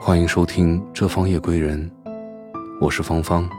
[0.00, 1.90] 欢迎收听《这方夜归人》，
[2.80, 3.50] 我是芳芳。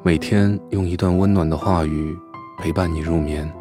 [0.00, 2.16] 每天用一段温暖的话语
[2.56, 3.52] 陪伴你入眠，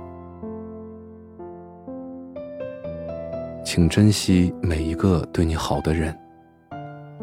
[3.66, 6.16] 请珍惜每一个对你好的人。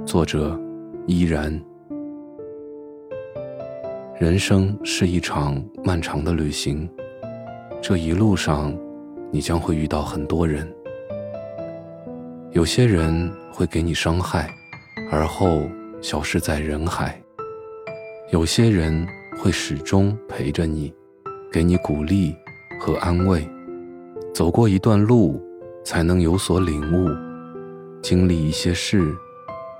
[0.05, 0.61] 作者：
[1.07, 1.59] 依然。
[4.19, 6.89] 人生是一场漫长的旅行，
[7.80, 8.77] 这一路上，
[9.30, 10.69] 你将会遇到很多人。
[12.55, 14.49] 有些人会给你伤害，
[15.11, 15.68] 而后
[16.00, 17.08] 消失在人海；
[18.31, 19.04] 有些人
[19.36, 20.95] 会始终陪着你，
[21.50, 22.32] 给你鼓励
[22.79, 23.45] 和安慰。
[24.32, 25.43] 走过一段路，
[25.85, 27.11] 才能有所领悟；
[28.00, 29.12] 经历一些事，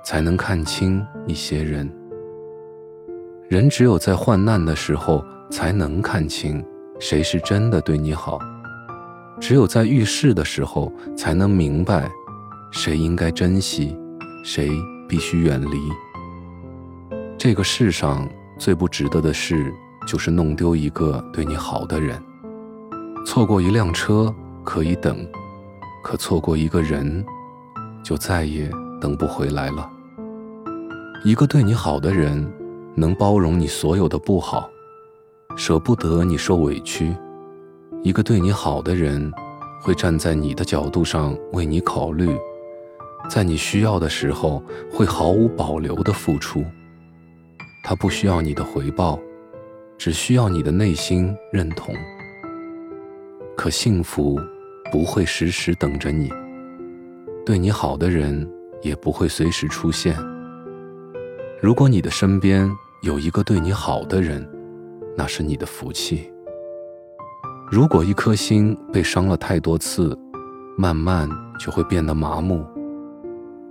[0.03, 1.89] 才能看清一些人。
[3.47, 6.61] 人只有在患难的时候，才能看清
[6.99, 8.37] 谁是真的对你好；
[9.39, 12.11] 只有在遇事的时候，才能明白。
[12.75, 13.97] 谁应该珍惜，
[14.43, 14.69] 谁
[15.07, 15.79] 必须远离。
[17.37, 18.27] 这个世上
[18.59, 19.73] 最不值得的事，
[20.05, 22.21] 就是弄丢一个对你好的人。
[23.25, 25.25] 错过一辆车可以等，
[26.03, 27.25] 可错过一个人，
[28.03, 28.69] 就再也
[28.99, 29.89] 等不回来了。
[31.23, 32.45] 一个对你好的人，
[32.93, 34.69] 能包容你所有的不好，
[35.55, 37.15] 舍不得你受委屈。
[38.03, 39.31] 一个对你好的人，
[39.81, 42.37] 会站在你的角度上为你考虑。
[43.27, 46.63] 在你需要的时候，会毫无保留的付出。
[47.83, 49.19] 他不需要你的回报，
[49.97, 51.93] 只需要你的内心认同。
[53.55, 54.39] 可幸福
[54.91, 56.31] 不会时时等着你，
[57.45, 58.49] 对你好的人
[58.81, 60.17] 也不会随时出现。
[61.61, 62.69] 如果你的身边
[63.01, 64.47] 有一个对你好的人，
[65.15, 66.31] 那是你的福气。
[67.71, 70.17] 如果一颗心被伤了太多次，
[70.77, 71.27] 慢慢
[71.59, 72.65] 就会变得麻木。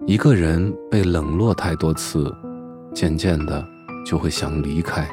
[0.07, 2.31] 一个人被冷落太多次，
[2.93, 3.67] 渐渐的
[4.05, 5.09] 就会想离开。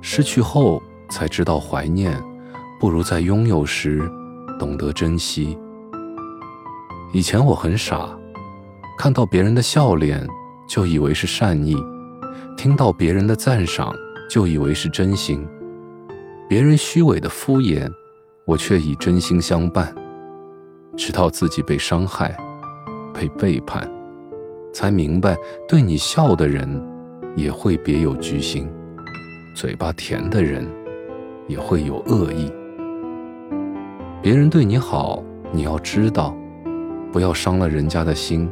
[0.00, 2.20] 失去后才知道怀念，
[2.80, 4.02] 不如在拥有时
[4.58, 5.56] 懂得珍惜。
[7.12, 8.08] 以前我很傻，
[8.98, 10.26] 看到别人的笑脸
[10.68, 11.76] 就以为是善意，
[12.56, 13.94] 听到别人的赞赏
[14.28, 15.46] 就以为是真心，
[16.48, 17.88] 别人虚伪的敷衍，
[18.46, 19.94] 我却以真心相伴，
[20.96, 22.36] 直到自己被伤害。
[23.16, 23.90] 被背叛，
[24.74, 25.34] 才明白
[25.66, 26.68] 对你笑的人
[27.34, 28.68] 也会别有居心，
[29.54, 30.68] 嘴巴甜的人
[31.48, 32.52] 也会有恶意。
[34.20, 36.36] 别人对你好，你要知道，
[37.10, 38.50] 不要伤了人家的心。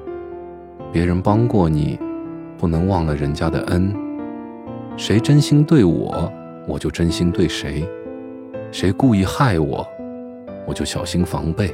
[0.91, 1.99] 别人帮过你，
[2.57, 3.95] 不能忘了人家的恩。
[4.97, 6.33] 谁真心对我，
[6.67, 7.85] 我就真心对谁；
[8.73, 9.87] 谁故意害我，
[10.67, 11.71] 我就小心防备。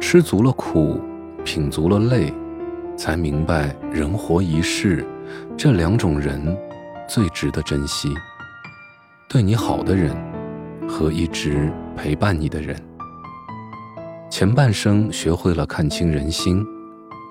[0.00, 0.98] 吃足了苦。
[1.48, 2.30] 品足了泪，
[2.94, 5.02] 才明白人活一世，
[5.56, 6.54] 这两种人
[7.08, 8.12] 最值得珍惜。
[9.30, 10.14] 对你好的人
[10.86, 12.76] 和一直陪伴你的人。
[14.28, 16.62] 前半生学会了看清人心，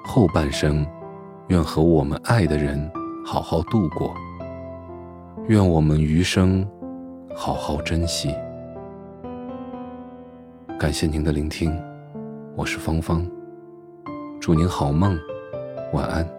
[0.04, 0.84] 后半生
[1.50, 2.92] 愿和我们爱的人
[3.24, 4.16] 好好度过。
[5.48, 6.68] 愿我们余生
[7.36, 8.34] 好好珍惜。
[10.80, 11.72] 感谢您的聆听，
[12.56, 13.24] 我是芳芳。
[14.48, 15.20] 祝您好梦，
[15.92, 16.37] 晚安。